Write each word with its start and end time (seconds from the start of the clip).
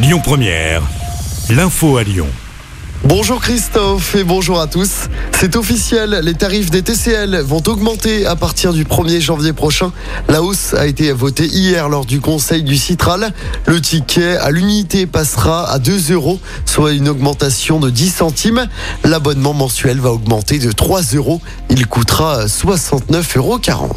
Lyon 0.00 0.20
Première, 0.22 0.82
l'info 1.50 1.96
à 1.96 2.04
Lyon. 2.04 2.28
Bonjour 3.02 3.40
Christophe 3.40 4.14
et 4.14 4.22
bonjour 4.22 4.60
à 4.60 4.68
tous. 4.68 5.08
C'est 5.32 5.56
officiel, 5.56 6.20
les 6.22 6.34
tarifs 6.34 6.70
des 6.70 6.82
TCL 6.82 7.40
vont 7.40 7.62
augmenter 7.66 8.24
à 8.24 8.36
partir 8.36 8.72
du 8.72 8.84
1er 8.84 9.20
janvier 9.20 9.52
prochain. 9.52 9.90
La 10.28 10.40
hausse 10.40 10.72
a 10.74 10.86
été 10.86 11.10
votée 11.10 11.46
hier 11.46 11.88
lors 11.88 12.06
du 12.06 12.20
conseil 12.20 12.62
du 12.62 12.76
Citral. 12.76 13.32
Le 13.66 13.80
ticket 13.80 14.36
à 14.36 14.52
l'unité 14.52 15.06
passera 15.06 15.68
à 15.68 15.80
2 15.80 16.12
euros, 16.12 16.38
soit 16.64 16.92
une 16.92 17.08
augmentation 17.08 17.80
de 17.80 17.90
10 17.90 18.08
centimes. 18.08 18.68
L'abonnement 19.02 19.52
mensuel 19.52 19.98
va 19.98 20.12
augmenter 20.12 20.60
de 20.60 20.70
3 20.70 21.02
euros. 21.14 21.40
Il 21.70 21.88
coûtera 21.88 22.46
69,40 22.46 23.70
euros. 23.72 23.96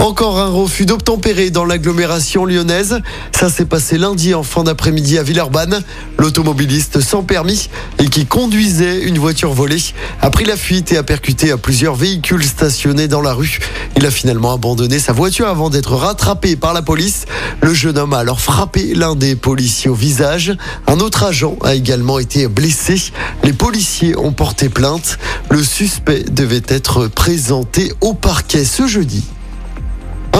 Encore 0.00 0.40
un 0.40 0.48
refus 0.48 0.86
d'obtempérer 0.86 1.50
dans 1.50 1.66
l'agglomération 1.66 2.46
lyonnaise. 2.46 3.00
Ça 3.32 3.50
s'est 3.50 3.66
passé 3.66 3.98
lundi 3.98 4.32
en 4.32 4.42
fin 4.42 4.64
d'après-midi 4.64 5.18
à 5.18 5.22
Villeurbanne. 5.22 5.82
L'automobiliste 6.18 7.00
sans 7.02 7.22
permis 7.22 7.68
et 7.98 8.08
qui 8.08 8.24
conduisait 8.24 9.02
une 9.02 9.18
voiture 9.18 9.52
volée 9.52 9.82
a 10.22 10.30
pris 10.30 10.46
la 10.46 10.56
fuite 10.56 10.90
et 10.92 10.96
a 10.96 11.02
percuté 11.02 11.50
à 11.50 11.58
plusieurs 11.58 11.96
véhicules 11.96 12.42
stationnés 12.42 13.08
dans 13.08 13.20
la 13.20 13.34
rue. 13.34 13.58
Il 13.94 14.06
a 14.06 14.10
finalement 14.10 14.54
abandonné 14.54 14.98
sa 14.98 15.12
voiture 15.12 15.48
avant 15.48 15.68
d'être 15.68 15.94
rattrapé 15.94 16.56
par 16.56 16.72
la 16.72 16.80
police. 16.80 17.26
Le 17.60 17.74
jeune 17.74 17.98
homme 17.98 18.14
a 18.14 18.20
alors 18.20 18.40
frappé 18.40 18.94
l'un 18.94 19.14
des 19.14 19.36
policiers 19.36 19.90
au 19.90 19.94
visage. 19.94 20.56
Un 20.86 20.98
autre 21.00 21.24
agent 21.24 21.56
a 21.62 21.74
également 21.74 22.18
été 22.18 22.48
blessé. 22.48 22.96
Les 23.44 23.52
policiers 23.52 24.16
ont 24.16 24.32
porté 24.32 24.70
plainte. 24.70 25.18
Le 25.50 25.62
suspect 25.62 26.22
devait 26.22 26.62
être 26.68 27.06
présenté 27.06 27.92
au 28.00 28.14
parquet 28.14 28.64
ce 28.64 28.86
jeudi. 28.86 29.24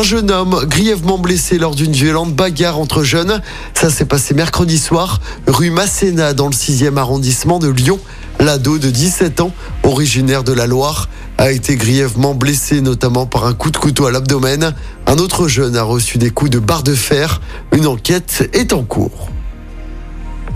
Un 0.00 0.02
jeune 0.02 0.30
homme 0.30 0.64
grièvement 0.64 1.18
blessé 1.18 1.58
lors 1.58 1.74
d'une 1.74 1.92
violente 1.92 2.34
bagarre 2.34 2.78
entre 2.78 3.02
jeunes. 3.02 3.42
Ça 3.74 3.90
s'est 3.90 4.06
passé 4.06 4.32
mercredi 4.32 4.78
soir, 4.78 5.20
rue 5.46 5.68
Masséna, 5.68 6.32
dans 6.32 6.46
le 6.46 6.54
6e 6.54 6.96
arrondissement 6.96 7.58
de 7.58 7.68
Lyon. 7.68 7.98
L'ado 8.38 8.78
de 8.78 8.88
17 8.88 9.42
ans, 9.42 9.52
originaire 9.82 10.42
de 10.42 10.54
la 10.54 10.66
Loire, 10.66 11.10
a 11.36 11.52
été 11.52 11.76
grièvement 11.76 12.32
blessé 12.32 12.80
notamment 12.80 13.26
par 13.26 13.44
un 13.44 13.52
coup 13.52 13.70
de 13.70 13.76
couteau 13.76 14.06
à 14.06 14.10
l'abdomen. 14.10 14.74
Un 15.06 15.18
autre 15.18 15.48
jeune 15.48 15.76
a 15.76 15.82
reçu 15.82 16.16
des 16.16 16.30
coups 16.30 16.50
de 16.50 16.60
barre 16.60 16.82
de 16.82 16.94
fer. 16.94 17.42
Une 17.70 17.86
enquête 17.86 18.48
est 18.54 18.72
en 18.72 18.84
cours. 18.84 19.28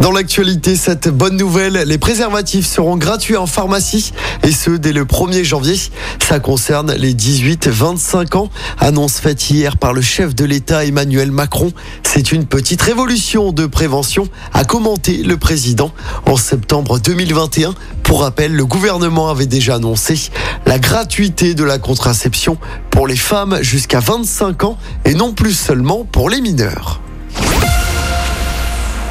Dans 0.00 0.10
l'actualité, 0.10 0.76
cette 0.76 1.08
bonne 1.08 1.36
nouvelle, 1.36 1.84
les 1.86 1.98
préservatifs 1.98 2.66
seront 2.66 2.96
gratuits 2.96 3.36
en 3.36 3.46
pharmacie 3.46 4.12
et 4.42 4.50
ce 4.50 4.72
dès 4.72 4.92
le 4.92 5.04
1er 5.04 5.44
janvier. 5.44 5.76
Ça 6.20 6.40
concerne 6.40 6.92
les 6.94 7.14
18-25 7.14 8.36
ans. 8.36 8.50
Annonce 8.78 9.18
faite 9.18 9.50
hier 9.50 9.76
par 9.76 9.92
le 9.92 10.02
chef 10.02 10.34
de 10.34 10.44
l'État 10.44 10.84
Emmanuel 10.84 11.30
Macron. 11.30 11.72
C'est 12.02 12.32
une 12.32 12.44
petite 12.44 12.82
révolution 12.82 13.52
de 13.52 13.66
prévention, 13.66 14.28
a 14.52 14.64
commenté 14.64 15.22
le 15.22 15.36
président 15.36 15.92
en 16.26 16.36
septembre 16.36 16.98
2021. 16.98 17.74
Pour 18.02 18.22
rappel, 18.22 18.52
le 18.52 18.66
gouvernement 18.66 19.30
avait 19.30 19.46
déjà 19.46 19.76
annoncé 19.76 20.30
la 20.66 20.78
gratuité 20.78 21.54
de 21.54 21.64
la 21.64 21.78
contraception 21.78 22.58
pour 22.90 23.06
les 23.06 23.16
femmes 23.16 23.58
jusqu'à 23.62 24.00
25 24.00 24.64
ans 24.64 24.78
et 25.04 25.14
non 25.14 25.32
plus 25.32 25.54
seulement 25.54 26.04
pour 26.04 26.28
les 26.28 26.40
mineurs. 26.40 27.00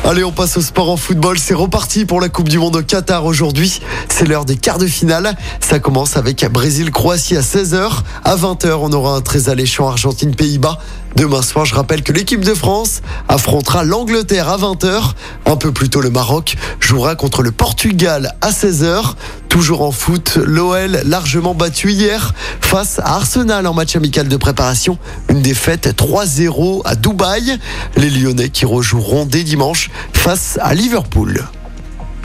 Allez, 0.06 0.26
on 0.26 0.34
passe 0.34 0.58
au 0.58 0.62
sport 0.62 0.90
en 0.90 0.98
football. 0.98 1.40
C'est 1.40 1.54
reparti 1.54 2.04
pour 2.04 2.20
la 2.20 2.28
Coupe 2.28 2.50
du 2.50 2.60
Monde 2.60 2.76
au 2.76 2.82
Qatar 2.82 3.24
aujourd'hui. 3.24 3.80
C'est 4.10 4.28
l'heure 4.28 4.44
des 4.44 4.58
quarts 4.58 4.78
de 4.78 4.86
finale. 4.86 5.34
Ça 5.62 5.80
commence 5.80 6.18
avec 6.18 6.46
Brésil-Croatie 6.52 7.38
à 7.38 7.42
16h. 7.42 8.02
À 8.26 8.36
20h, 8.36 8.80
on 8.82 8.92
aura 8.92 9.16
un 9.16 9.22
très 9.22 9.48
alléchant 9.48 9.88
Argentine-Pays-Bas. 9.88 10.78
Demain 11.16 11.42
soir, 11.42 11.64
je 11.64 11.74
rappelle 11.74 12.04
que 12.04 12.12
l'équipe 12.12 12.44
de 12.44 12.54
France 12.54 13.02
affrontera 13.30 13.86
l'Angleterre 13.86 14.50
à 14.50 14.58
20h. 14.58 15.14
Un 15.46 15.56
peu 15.56 15.72
plus 15.72 15.90
tôt, 15.90 16.02
le 16.02 16.10
Maroc 16.10 16.58
jouera 16.82 17.16
contre 17.16 17.42
le 17.42 17.52
Portugal 17.52 18.36
à 18.42 18.52
16h. 18.52 19.14
Toujours 19.54 19.84
en 19.84 19.92
foot, 19.92 20.40
l'OL 20.44 21.04
largement 21.06 21.54
battu 21.54 21.92
hier 21.92 22.34
face 22.60 22.98
à 22.98 23.18
Arsenal 23.18 23.68
en 23.68 23.76
match 23.76 23.96
amical 23.96 24.28
de 24.28 24.36
préparation. 24.36 24.98
Une 25.30 25.44
défaite 25.44 25.94
3-0 25.96 26.82
à 26.86 26.96
Dubaï. 26.96 27.60
Les 27.96 28.10
Lyonnais 28.10 28.50
qui 28.50 28.66
rejoueront 28.66 29.26
dès 29.28 29.44
dimanche 29.44 29.92
face 30.12 30.58
à 30.60 30.74
Liverpool. 30.74 31.46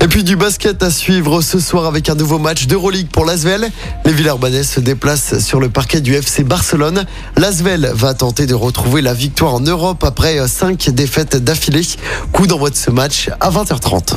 Et 0.00 0.09
puis 0.09 0.25
du 0.25 0.37
basket 0.37 0.83
à 0.83 0.91
suivre 0.91 1.43
ce 1.43 1.61
soir 1.61 1.84
avec 1.84 2.09
un 2.09 2.15
nouveau 2.15 2.39
match 2.39 2.66
d'Euroleague 2.66 3.09
pour 3.09 3.27
l'Asvel. 3.27 3.71
Les 4.06 4.12
Villeurbanais 4.15 4.62
se 4.62 4.81
déplacent 4.81 5.39
sur 5.39 5.60
le 5.60 5.69
parquet 5.69 6.00
du 6.00 6.15
FC 6.15 6.45
Barcelone. 6.45 7.05
L'Asvel 7.37 7.93
va 7.95 8.15
tenter 8.15 8.47
de 8.47 8.55
retrouver 8.55 9.03
la 9.03 9.12
victoire 9.12 9.53
en 9.53 9.60
Europe 9.60 10.03
après 10.03 10.49
cinq 10.49 10.89
défaites 10.89 11.37
d'affilée. 11.37 11.87
Coup 12.33 12.47
d'envoi 12.47 12.71
de 12.71 12.77
ce 12.77 12.91
match 12.91 13.28
à 13.39 13.50
20h30. 13.50 14.16